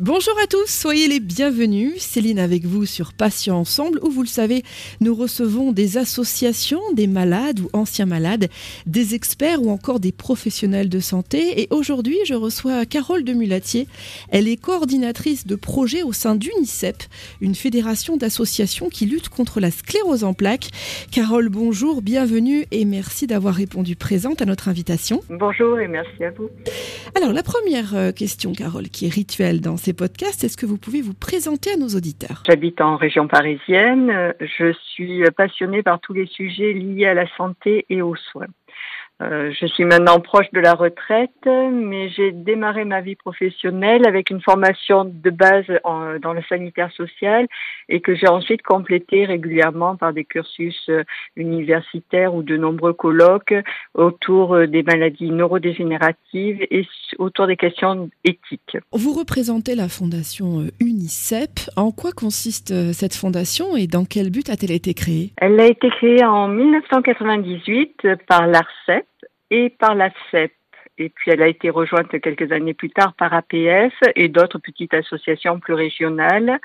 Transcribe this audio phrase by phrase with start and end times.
[0.00, 2.00] Bonjour à tous, soyez les bienvenus.
[2.00, 4.62] Céline avec vous sur Patients Ensemble, où vous le savez,
[5.00, 8.48] nous recevons des associations, des malades ou anciens malades,
[8.86, 11.60] des experts ou encore des professionnels de santé.
[11.60, 13.88] Et aujourd'hui, je reçois Carole de Mulatier.
[14.28, 17.02] Elle est coordinatrice de projet au sein d'UNICEP,
[17.40, 20.68] une fédération d'associations qui lutte contre la sclérose en plaques.
[21.10, 25.22] Carole, bonjour, bienvenue et merci d'avoir répondu présente à notre invitation.
[25.28, 26.50] Bonjour et merci à vous.
[27.16, 30.76] Alors, la première euh, question, Carole, qui est rituelle dans ces podcasts, est-ce que vous
[30.76, 32.42] pouvez vous présenter à nos auditeurs?
[32.46, 34.34] J'habite en région parisienne.
[34.38, 38.48] Je suis passionnée par tous les sujets liés à la santé et aux soins.
[39.20, 44.30] Euh, je suis maintenant proche de la retraite, mais j'ai démarré ma vie professionnelle avec
[44.30, 47.48] une formation de base en, dans le sanitaire social
[47.88, 51.02] et que j'ai ensuite complété régulièrement par des cursus euh,
[51.34, 53.54] universitaires ou de nombreux colloques
[53.94, 56.86] autour euh, des maladies neurodégénératives et
[57.18, 58.76] autour des questions éthiques.
[58.92, 61.58] Vous représentez la fondation UNICEP.
[61.76, 65.32] En quoi consiste cette fondation et dans quel but a-t-elle été créée?
[65.38, 69.07] Elle a été créée en 1998 par l'ARCEP
[69.50, 70.52] et par la CEP.
[71.00, 74.94] Et puis elle a été rejointe quelques années plus tard par APF et d'autres petites
[74.94, 76.58] associations plus régionales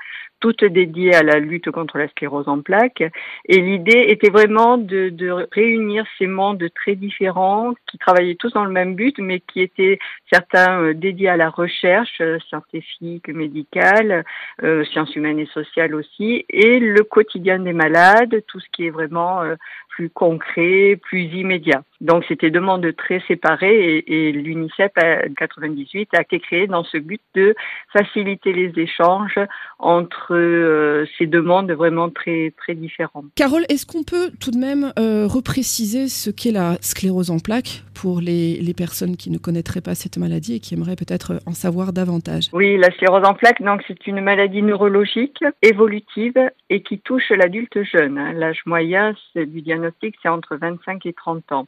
[0.44, 3.02] toutes dédiées à la lutte contre la sclérose en plaques.
[3.48, 8.72] Et l'idée était vraiment de, réunir ces mondes très différents qui travaillaient tous dans le
[8.72, 14.26] même but, mais qui étaient certains euh, dédiés à la recherche euh, scientifique, médicale,
[14.64, 18.90] euh, sciences humaines et sociales aussi, et le quotidien des malades, tout ce qui est
[18.90, 19.44] vraiment
[19.88, 21.84] plus concret, plus immédiat.
[22.02, 26.84] Donc c'était deux mondes très séparés et, et l'UNICEF en 98 a été créé dans
[26.84, 27.56] ce but de
[27.94, 29.40] faciliter les échanges
[29.80, 33.24] entre euh, ces deux mondes vraiment très très différents.
[33.36, 37.84] Carole, est-ce qu'on peut tout de même euh, repréciser ce qu'est la sclérose en plaques
[37.94, 41.54] pour les, les, personnes qui ne connaîtraient pas cette maladie et qui aimeraient peut-être en
[41.54, 42.50] savoir davantage?
[42.54, 47.84] Oui, la sclérose en plaques, donc c'est une maladie neurologique évolutive et qui touche l'adulte
[47.84, 48.18] jeune.
[48.18, 48.34] Hein.
[48.34, 51.68] L'âge moyen du diagnostic, c'est entre 25 et 30 ans.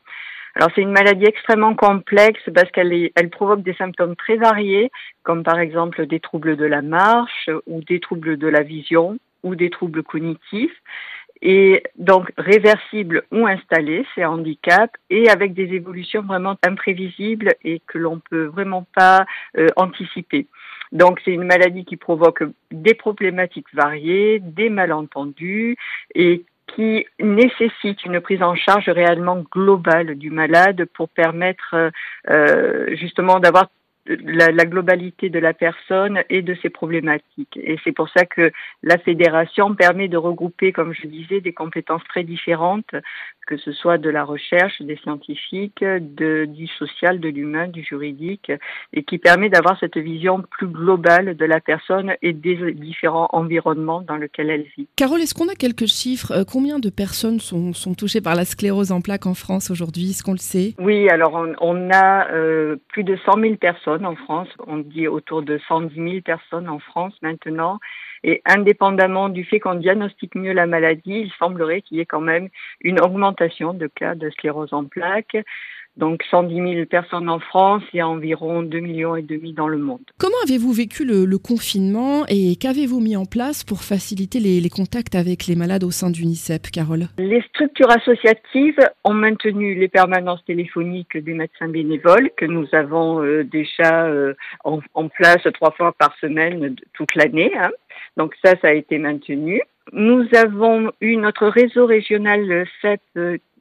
[0.56, 4.90] Alors c'est une maladie extrêmement complexe parce qu'elle elle provoque des symptômes très variés,
[5.24, 9.56] comme par exemple des troubles de la marche ou des troubles de la vision ou
[9.56, 10.82] des troubles cognitifs.
[11.42, 17.98] Et donc réversible ou installé, c'est handicap, et avec des évolutions vraiment imprévisibles et que
[17.98, 19.26] l'on peut vraiment pas
[19.58, 20.48] euh, anticiper.
[20.94, 25.76] Donc c'est une maladie qui provoque des problématiques variées, des malentendus
[26.14, 31.92] et qui nécessite une prise en charge réellement globale du malade pour permettre
[32.30, 33.70] euh, justement d'avoir
[34.08, 37.58] la, la, globalité de la personne et de ses problématiques.
[37.58, 38.52] Et c'est pour ça que
[38.84, 42.94] la fédération permet de regrouper, comme je disais, des compétences très différentes,
[43.48, 48.52] que ce soit de la recherche, des scientifiques, de, du social, de l'humain, du juridique,
[48.94, 54.02] et qui permet d'avoir cette vision plus globale de la personne et des différents environnements
[54.02, 54.88] dans lesquels elle vit.
[54.96, 58.46] Carole, est-ce qu'on a quelques chiffres euh, Combien de personnes sont, sont, touchées par la
[58.46, 60.74] sclérose en plaques en France aujourd'hui Est-ce qu'on le sait?
[60.80, 64.50] Oui, alors on, on a euh, plus de 100 000 personnes en France.
[64.68, 67.80] On dit autour de 110 000 personnes en France maintenant.
[68.24, 72.22] Et indépendamment du fait qu'on diagnostique mieux la maladie, il semblerait qu'il y ait quand
[72.22, 72.50] même
[72.82, 75.38] une augmentation de cas de sclérose en plaques.
[75.98, 80.02] Donc 110 000 personnes en France et environ 2 millions et demi dans le monde.
[80.18, 84.70] Comment avez-vous vécu le, le confinement et qu'avez-vous mis en place pour faciliter les, les,
[84.70, 87.08] contacts avec les malades au sein d'UNICEF, Carole?
[87.18, 93.44] Les structures associatives ont maintenu les permanences téléphoniques des médecins bénévoles que nous avons euh,
[93.46, 94.34] déjà euh,
[94.66, 97.52] en, en, place trois fois par semaine toute l'année.
[97.58, 97.72] Hein.
[98.18, 99.62] Donc ça, ça a été maintenu.
[99.94, 103.02] Nous avons eu notre réseau régional CEP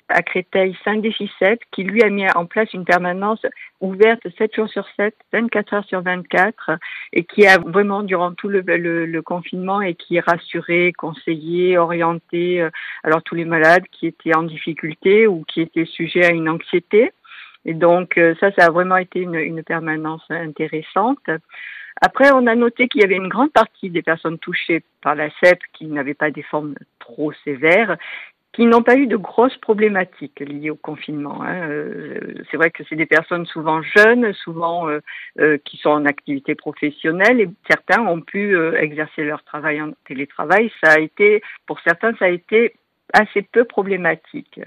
[0.09, 3.45] à Créteil, Saint-Défi-7, qui lui a mis en place une permanence
[3.81, 6.73] ouverte 7 jours sur 7, 24 heures sur 24,
[7.13, 12.71] et qui a vraiment, durant tout le confinement, et qui rassuré, conseillé, orienté, euh,
[13.03, 17.13] alors tous les malades qui étaient en difficulté ou qui étaient sujets à une anxiété.
[17.65, 21.31] Et donc, euh, ça, ça a vraiment été une, une permanence intéressante.
[22.01, 25.31] Après, on a noté qu'il y avait une grande partie des personnes touchées par la
[25.41, 27.97] CEP qui n'avaient pas des formes trop sévères,
[28.55, 31.43] qui n'ont pas eu de grosses problématiques liées au confinement.
[31.43, 31.69] Hein.
[32.51, 35.01] C'est vrai que c'est des personnes souvent jeunes, souvent euh,
[35.41, 39.91] euh, qui sont en activité professionnelle, et certains ont pu euh, exercer leur travail en
[40.07, 40.71] télétravail.
[40.83, 42.75] Ça a été, pour certains, ça a été
[43.13, 44.61] assez peu problématique.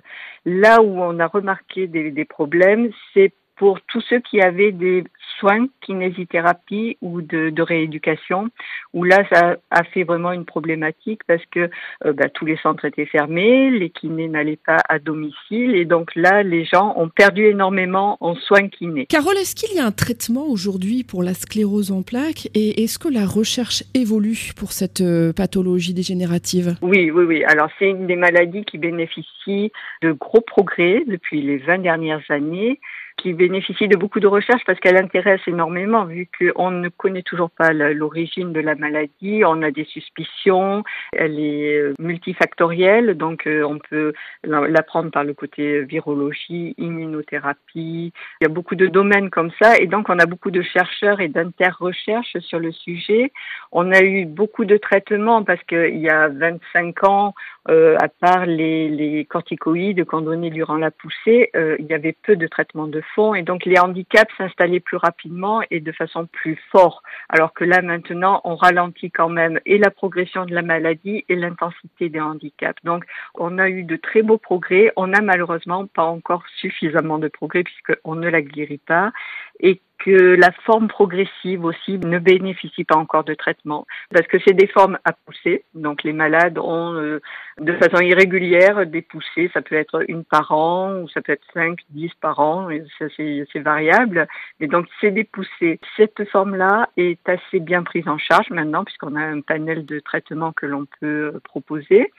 [0.45, 5.03] Là où on a remarqué des, des problèmes, c'est pour tous ceux qui avaient des
[5.39, 8.49] soins, kinésithérapie ou de, de rééducation,
[8.93, 11.69] où là, ça a fait vraiment une problématique parce que
[12.05, 16.15] euh, bah, tous les centres étaient fermés, les kinés n'allaient pas à domicile, et donc
[16.15, 19.05] là, les gens ont perdu énormément en soins kinés.
[19.07, 22.99] Carole, est-ce qu'il y a un traitement aujourd'hui pour la sclérose en plaques et est-ce
[22.99, 26.75] que la recherche évolue pour cette euh, pathologie dégénérative?
[26.81, 27.43] Oui, oui, oui.
[27.45, 29.71] Alors, c'est une des maladies qui bénéficie
[30.01, 32.79] de gros progrès depuis les 20 dernières années
[33.17, 37.49] qui bénéficie de beaucoup de recherches parce qu'elle intéresse énormément vu qu'on ne connaît toujours
[37.49, 40.83] pas l'origine de la maladie, on a des suspicions,
[41.13, 48.43] elle est euh, multifactorielle, donc euh, on peut l'apprendre par le côté virologie, immunothérapie, il
[48.43, 51.27] y a beaucoup de domaines comme ça et donc on a beaucoup de chercheurs et
[51.27, 53.31] d'inter-recherches sur le sujet.
[53.71, 57.33] On a eu beaucoup de traitements parce qu'il y a 25 ans,
[57.69, 62.15] euh, à part les, les corticoïdes qu'on donnait durant la poussée, euh, il y avait
[62.23, 66.25] peu de traitements de fond et donc les handicaps s'installaient plus rapidement et de façon
[66.27, 67.03] plus forte.
[67.29, 71.35] Alors que là maintenant, on ralentit quand même et la progression de la maladie et
[71.35, 72.81] l'intensité des handicaps.
[72.83, 73.05] Donc
[73.35, 74.91] on a eu de très beaux progrès.
[74.95, 79.11] On n'a malheureusement pas encore suffisamment de progrès puisqu'on ne la guérit pas
[79.59, 84.53] et que la forme progressive aussi ne bénéficie pas encore de traitement parce que c'est
[84.53, 85.63] des formes à pousser.
[85.73, 87.19] Donc les malades ont euh,
[87.59, 89.49] de façon irrégulière des poussées.
[89.53, 92.69] Ça peut être une par an ou ça peut être cinq, dix par an.
[92.99, 94.27] C'est variable.
[94.59, 95.79] Et donc c'est des poussées.
[95.95, 100.53] Cette forme-là est assez bien prise en charge maintenant puisqu'on a un panel de traitements
[100.53, 102.11] que l'on peut proposer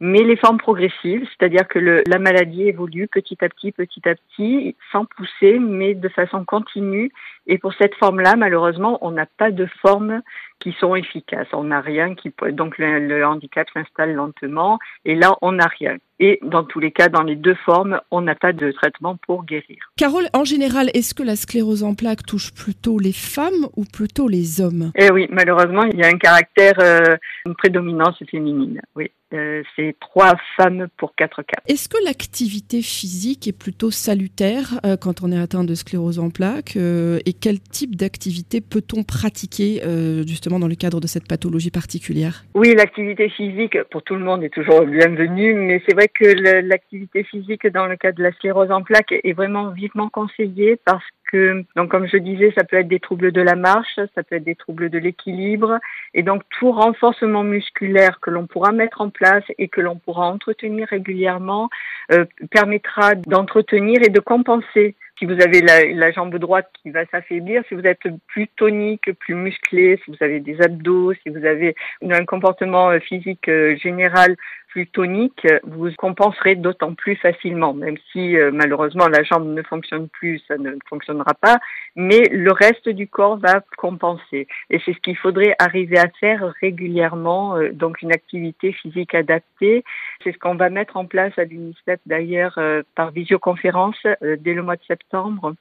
[0.00, 4.14] mais les formes progressives, c'est-à-dire que le, la maladie évolue petit à petit, petit à
[4.14, 7.12] petit, sans pousser, mais de façon continue.
[7.50, 10.22] Et pour cette forme-là, malheureusement, on n'a pas de formes
[10.60, 11.48] qui sont efficaces.
[11.52, 15.96] On n'a rien qui donc le, le handicap s'installe lentement, et là, on n'a rien.
[16.22, 19.46] Et dans tous les cas, dans les deux formes, on n'a pas de traitement pour
[19.46, 19.78] guérir.
[19.96, 24.28] Carole, en général, est-ce que la sclérose en plaques touche plutôt les femmes ou plutôt
[24.28, 24.92] les hommes?
[24.96, 27.16] Eh oui, malheureusement, il y a un caractère, euh,
[27.46, 28.82] une prédominance féminine.
[28.94, 29.10] Oui.
[29.32, 31.62] Euh, c'est trois femmes pour quatre cas.
[31.68, 36.30] Est-ce que l'activité physique est plutôt salutaire euh, quand on est atteint de sclérose en
[36.30, 41.70] plaques Et quel type d'activité peut-on pratiquer euh, justement dans le cadre de cette pathologie
[41.70, 42.44] particulière?
[42.54, 46.24] Oui, l'activité physique pour tout le monde est toujours bienvenue, mais c'est vrai que
[46.60, 51.04] l'activité physique dans le cas de la sclérose en plaques est vraiment vivement conseillée parce
[51.30, 54.36] que, donc comme je disais, ça peut être des troubles de la marche, ça peut
[54.36, 55.78] être des troubles de l'équilibre,
[56.12, 60.26] et donc tout renforcement musculaire que l'on pourra mettre en place et que l'on pourra
[60.26, 61.70] entretenir régulièrement
[62.12, 67.62] euh, permettra d'entretenir et de compenser si vous avez la, jambe droite qui va s'affaiblir,
[67.68, 71.76] si vous êtes plus tonique, plus musclé, si vous avez des abdos, si vous avez
[72.02, 74.34] un comportement euh, physique euh, général
[74.70, 80.08] plus tonique, vous compenserez d'autant plus facilement, même si euh, malheureusement la jambe ne fonctionne
[80.08, 81.58] plus, ça ne fonctionnera pas,
[81.96, 84.46] mais le reste du corps va compenser.
[84.70, 89.84] Et c'est ce qu'il faudrait arriver à faire régulièrement, euh, donc une activité physique adaptée.
[90.22, 94.62] C'est ce qu'on va mettre en place à l'UNICEF d'ailleurs euh, par visioconférence dès le
[94.62, 95.54] mois de septembre.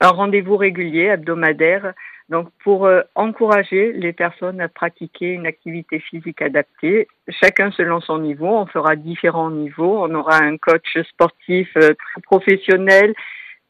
[0.00, 1.94] Un rendez-vous régulier, hebdomadaire,
[2.28, 8.18] donc, pour euh, encourager les personnes à pratiquer une activité physique adaptée, chacun selon son
[8.18, 10.04] niveau, on fera différents niveaux.
[10.04, 11.94] On aura un coach sportif euh,
[12.24, 13.14] professionnel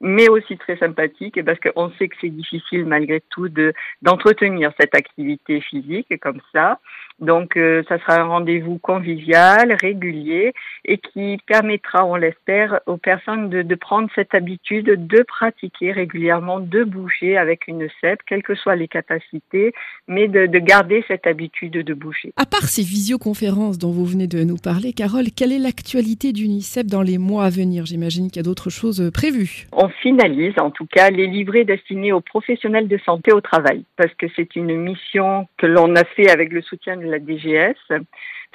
[0.01, 3.73] mais aussi très sympathique parce qu'on sait que c'est difficile malgré tout de
[4.03, 6.79] d'entretenir cette activité physique comme ça.
[7.19, 10.53] Donc euh, ça sera un rendez-vous convivial, régulier
[10.85, 16.85] et qui permettra, on l'espère, aux personnes de, prendre cette habitude de pratiquer régulièrement, de
[16.85, 19.73] bouger avec une CEP, quelles que soient les capacités,
[20.09, 22.33] mais de, de garder cette habitude de bouger.
[22.37, 26.87] À part ces visioconférences dont vous venez de nous parler, Carole, quelle est l'actualité d'UNICEF
[26.87, 27.87] dans les mois à venir?
[27.87, 29.67] J'imagine qu'il y a d'autres choses prévues.
[29.89, 34.27] Finalise en tout cas les livrets destinés aux professionnels de santé au travail parce que
[34.35, 37.77] c'est une mission que l'on a fait avec le soutien de la DGS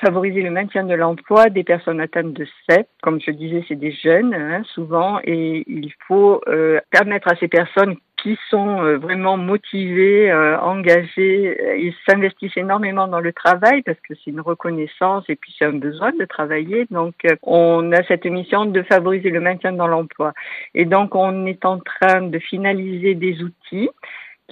[0.01, 2.87] favoriser le maintien de l'emploi des personnes atteintes de CEP.
[3.01, 7.47] Comme je disais, c'est des jeunes hein, souvent et il faut euh, permettre à ces
[7.47, 13.99] personnes qui sont euh, vraiment motivés, euh, engagés, ils s'investissent énormément dans le travail parce
[14.07, 16.85] que c'est une reconnaissance et puis c'est un besoin de travailler.
[16.91, 20.33] Donc euh, on a cette mission de favoriser le maintien dans l'emploi.
[20.75, 23.89] Et donc on est en train de finaliser des outils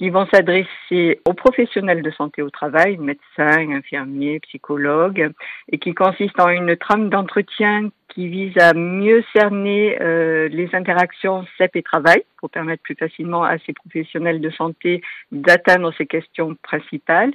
[0.00, 5.30] qui vont s'adresser aux professionnels de santé au travail, médecins, infirmiers, psychologues,
[5.70, 11.44] et qui consistent en une trame d'entretien qui vise à mieux cerner euh, les interactions
[11.58, 15.02] CEP et travail pour permettre plus facilement à ces professionnels de santé
[15.32, 17.34] d'atteindre ces questions principales.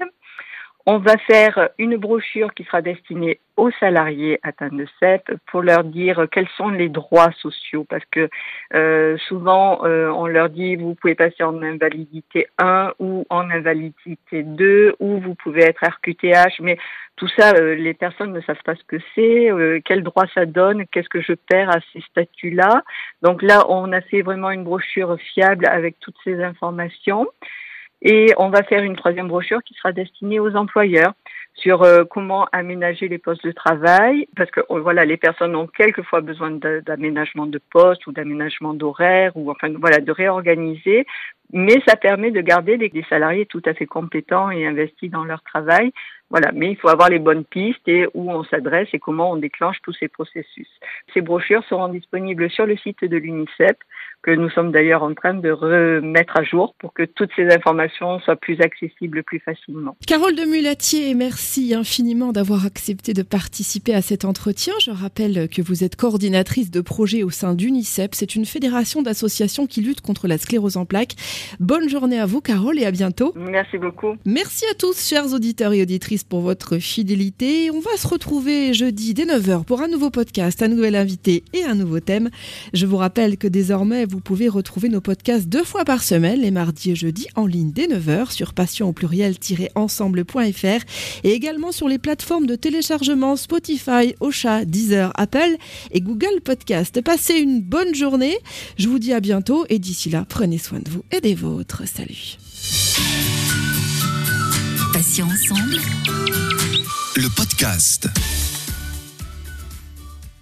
[0.88, 5.84] On va faire une brochure qui sera destinée aux salariés atteints de CEP pour leur
[5.84, 7.86] dire quels sont les droits sociaux.
[7.90, 8.30] Parce que
[8.76, 14.44] euh, souvent euh, on leur dit vous pouvez passer en invalidité 1 ou en invalidité
[14.44, 16.78] 2 ou vous pouvez être RQTH mais
[17.16, 20.46] tout ça euh, les personnes ne savent pas ce que c'est euh, quel droit ça
[20.46, 22.84] donne qu'est-ce que je perds à ces statuts là
[23.22, 27.28] donc là on a fait vraiment une brochure fiable avec toutes ces informations
[28.06, 31.14] et on va faire une troisième brochure qui sera destinée aux employeurs
[31.56, 35.66] sur euh, comment aménager les postes de travail, parce que oh, voilà, les personnes ont
[35.66, 41.08] quelquefois besoin d'aménagement de, postes ou d'aménagement d'horaire ou enfin voilà de réorganiser,
[41.52, 45.24] mais ça permet de garder des, des, salariés tout à fait compétents et investis dans
[45.24, 45.92] leur travail.
[46.30, 49.38] Voilà, mais il faut avoir les bonnes pistes et où on s'adresse et comment on
[49.38, 50.68] déclenche tous ces processus.
[51.14, 53.78] Ces brochures seront disponibles sur le site de l'UNICEF
[54.24, 58.20] que nous sommes d'ailleurs en train de remettre à jour pour que toutes ces informations
[58.22, 59.96] soient plus accessibles plus facilement.
[60.08, 64.74] Carole de Mulatier, merci infiniment d'avoir accepté de participer à cet entretien.
[64.82, 68.10] Je rappelle que vous êtes coordinatrice de projet au sein d'UNICEF.
[68.14, 71.16] C'est une fédération d'associations qui lutte contre la sclérose en plaques.
[71.60, 73.34] Bonne journée à vous, Carole, et à bientôt.
[73.36, 74.16] Merci beaucoup.
[74.26, 77.70] Merci à tous, chers auditeurs et auditrices, pour votre fidélité.
[77.72, 81.64] On va se retrouver jeudi dès 9h pour un nouveau podcast, un nouvel invité et
[81.64, 82.30] un nouveau thème.
[82.74, 86.50] Je vous rappelle que désormais, vous pouvez retrouver nos podcasts deux fois par semaine, les
[86.50, 90.86] mardis et jeudis, en ligne dès 9h sur passion au pluriel-ensemble.fr
[91.26, 95.58] et également sur les plateformes de téléchargement Spotify, Ocha, Deezer, Apple
[95.92, 97.02] et Google Podcast.
[97.02, 98.38] Passez une bonne journée.
[98.78, 101.84] Je vous dis à bientôt et d'ici là, prenez soin de vous et des vôtres.
[101.86, 102.38] Salut.
[104.94, 105.82] Passion ensemble.
[107.18, 108.08] Le podcast.